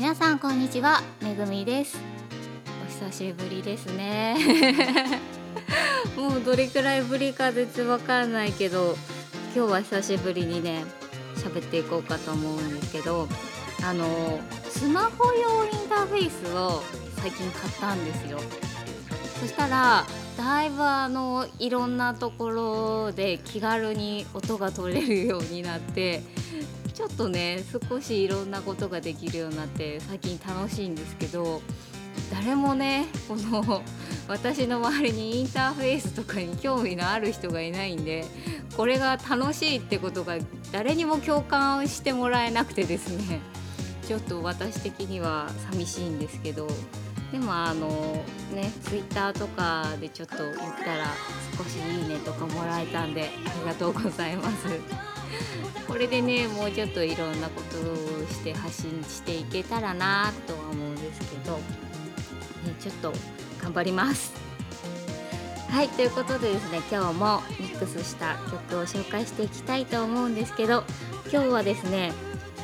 [0.00, 1.98] 皆さんこんにちはめぐみです。
[2.82, 4.34] お久しぶりですね。
[6.16, 8.96] もうどれくらいぶりか全然わかんないけど
[9.54, 10.86] 今日は久しぶりにね
[11.36, 13.28] 喋っていこうかと思うんですけど
[13.82, 14.40] あの
[14.70, 16.82] スマホ用インターフェースを
[17.20, 18.40] 最近買ったんですよ。
[19.38, 20.06] そしたら
[20.38, 26.22] だいぶあのいろんなところで気軽に音が取れるようになって
[26.92, 31.62] ちょっとね少しいろんなことができるようになって最近楽しいんですけど
[32.32, 33.82] 誰もねこの
[34.28, 38.24] 私の周りにインターフェースとかに興味のある人がいないんで
[38.76, 40.36] これが楽しいってことが
[40.72, 43.40] 誰にも共感してもらえなくてですね。
[44.10, 46.66] ちょっと私的には寂しいんですけど
[47.30, 47.88] でもあの
[48.52, 51.06] ねツイッターとかでちょっと言ったら
[51.56, 55.09] 少しいいねとかもらえたんでありがとうございます。
[55.86, 61.62] これでねもうちょっといろんなことをして発信していけたらなとは思うんですけど、ね、
[62.80, 63.12] ちょっと
[63.62, 64.32] 頑張ります
[65.68, 70.84] はいということでですね今日もミックスした曲を紹介していきたいと思うんですけど
[71.32, 72.12] 今日はですね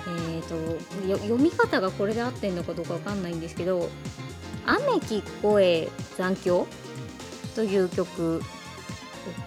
[0.09, 0.81] えーと、
[1.19, 3.89] 読み方がこれで合ってんのかどうかわかんないんですけど
[4.65, 6.67] 「雨聞声残響」
[7.57, 8.41] という曲を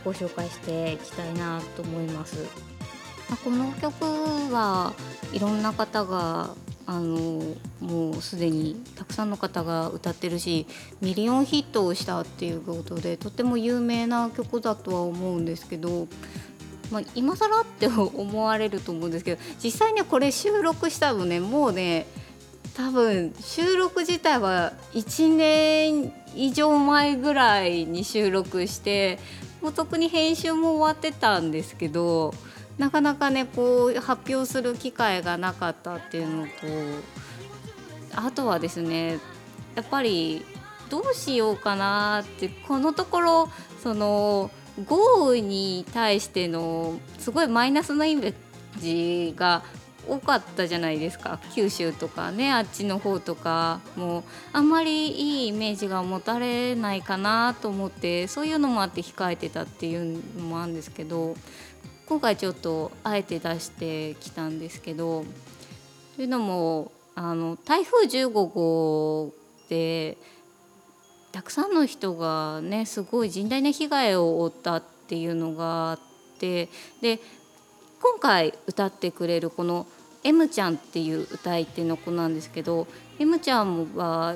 [0.03, 2.68] ご紹介していきたいなと思います。
[3.37, 4.03] この曲
[4.53, 4.93] は
[5.31, 10.65] いろんな方があのもうすでにたくさんの方が歌ってるし
[11.01, 16.07] ミリオンヒットをしたっていうことでとても有名な曲だとは思うんですけど、
[16.91, 22.07] まあ、今更って思われると思うんですけど実際ねこれ収録したのねもうね
[22.75, 29.19] 多分収録自体は1年以上前ぐらいに収録して
[29.61, 32.33] もう特に編集も終わってたんですけど
[32.79, 36.49] なかなかねこう発表する機会がなかったっていうのと
[38.15, 39.19] あとはですね
[39.75, 40.43] やっぱり
[40.89, 43.49] どうしようかなってこのところ
[43.83, 44.49] その
[44.87, 48.33] 豪雨に対してのすごいマイナスなイメー
[48.79, 49.61] ジが
[50.07, 51.39] 多かったじゃないですか。
[51.53, 54.23] 九州とかねあっちの方とかも
[54.53, 61.35] あんまりいいイメージが持たれないかなと思ってそういうのもあって控えてたっていうのもあるんですけど
[62.09, 65.23] 今回ちょっとあえて出してきたんですけど
[66.15, 69.31] というのもあの台風15号
[69.69, 70.17] で
[71.31, 75.99] たくさんの人がねすごい甚大な被害を負ったっていうのがあっ
[76.39, 77.19] てで
[78.01, 79.85] 今回歌ってくれるこの
[80.23, 82.87] M ちゃんっていう歌い手の子なんですけど
[83.19, 84.35] M ちゃんは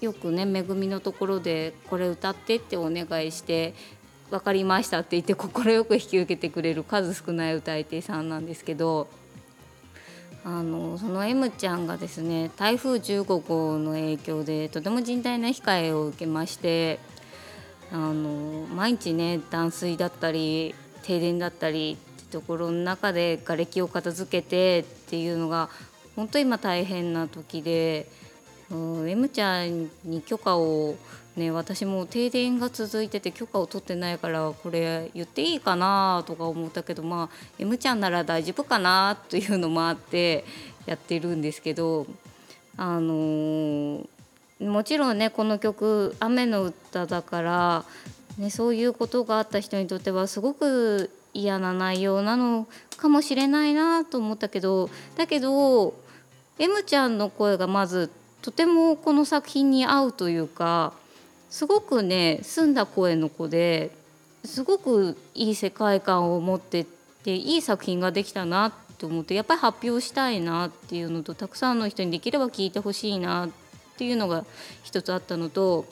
[0.00, 3.74] よくねめぐみのところでこれ歌ってってお願いして
[4.30, 9.08] 分かりましたって言って快く引き受けてくれる数少ない歌い手さんなんですけど
[10.44, 16.98] あのその M ちゃんがですね台風15号の影響でとても甚大な被害を受けまして
[17.90, 25.70] あの毎日ね断水だったり停電だったりってところの中で瓦礫を片付けてっていうのが
[26.16, 28.08] 本当今大変な時で
[28.70, 30.96] M ちゃんに許可を
[31.38, 40.44] ね私も停電が続いてて許可を取ってないからこれ言っていいかなとか思ったけどまあ M ちゃんなら大丈夫かなというのもあって
[40.86, 42.06] やってるんですけど
[42.76, 44.06] あのー、
[44.60, 47.84] もちろんねこの曲「雨の歌」だから、
[48.36, 52.66] ね、そういうことがあった人にとってはすごく嫌な内容なの
[52.96, 55.94] かもしれないなと思ったけどだけど
[56.58, 58.10] M ちゃんの声がまず
[58.42, 60.92] とてもこの作品に合うというか
[61.50, 63.90] すごくね澄んだ声の子で
[64.44, 66.86] すごくいい世界観を持って
[67.24, 73.50] ていい作品ができたなと思ってやっぱり発表したいなっていうのとたくさんの人にできれば聞いてほしいなっ
[73.96, 74.44] ていうのが
[74.82, 75.86] 一つあったのと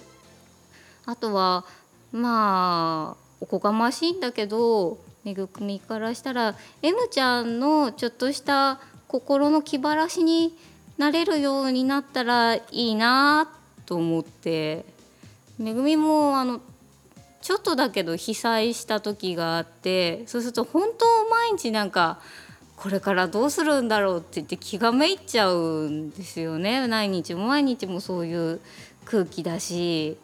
[1.04, 1.64] あとは
[2.12, 10.56] まあおこがましいんだけどめぐみからしたら M ちゃんのちょっとした心の気晴らしに
[10.98, 13.48] なれるようになったらいいな
[13.84, 14.95] と思って。
[15.58, 16.60] めぐみもあの
[17.40, 22.18] ちょっとだけど被災した時があってそうすると本当毎日なんか
[22.76, 26.86] これからどうするんだろうって言って気がめいっちゃうんですよね。
[26.88, 28.60] 毎日も毎日もそういう
[29.04, 30.18] 空気だし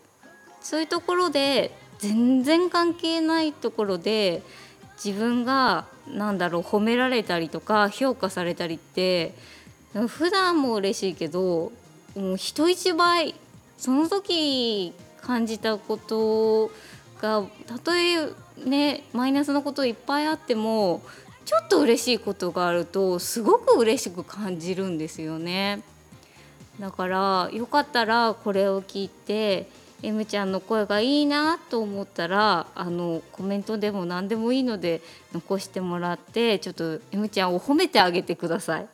[0.60, 4.42] そういうところで全然関係ないところで
[5.02, 9.34] 自分が何だろう褒められたりとか評価されたりって
[10.08, 11.72] 普段も嬉しいけど
[12.16, 13.34] もう人一倍
[13.78, 16.70] その時感じたこと
[17.20, 18.28] がたとえ
[18.64, 21.02] ねマイナスのこといっぱいあっても
[21.44, 25.82] ちょっと嬉しいことがあるとすごく嬉しく感じるんですよね。
[26.80, 29.68] だからよかったらこれを聞いて
[30.02, 35.00] M ちゃんの声がいいなと思ったらあのコメントでも何でもいいので
[35.32, 38.88] 残してもらってちょっと M ちゃんを褒めてあげてください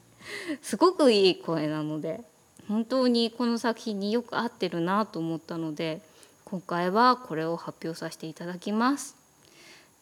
[0.62, 2.20] すごくいい声なので
[2.68, 6.00] 本当にこの作品によく合ってるなと思ったので
[6.44, 9.16] 今回はこれを発表させていただきます。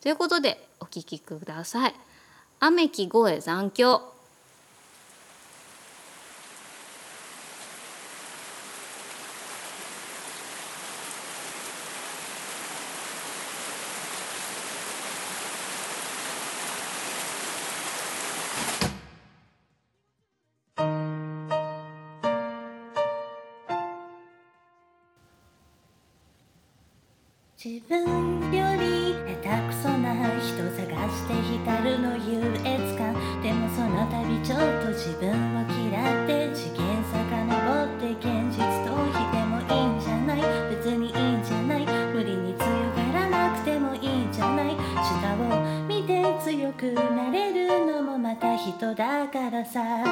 [0.02, 1.94] ということでお聴きください。
[2.61, 4.13] 雨木声残響。
[27.64, 27.96] 自分
[28.52, 31.32] より下手くそな人探して
[31.64, 40.40] 光るの優越感でもその度ちょっと自分を嫌って次元遡って現実逃避でもいいんじゃない。
[40.76, 41.87] 別にいいんじゃない。
[42.12, 44.76] 無理に強がらなくてもいいんじゃない。
[45.02, 50.04] 下を見て強くなれるのもまた人だからさ。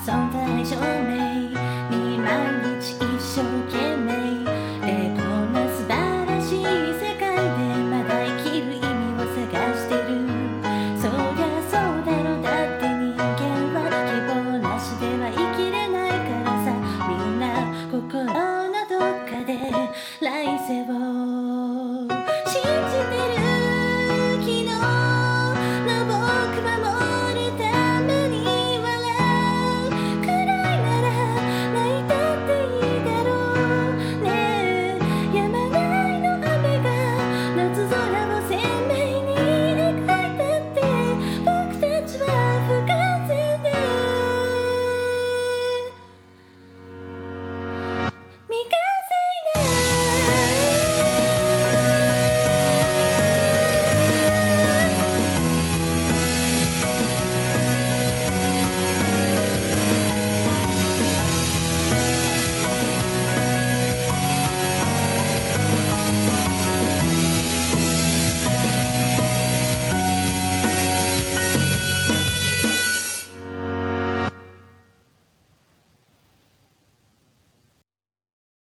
[0.04, 1.29] ちは存在証明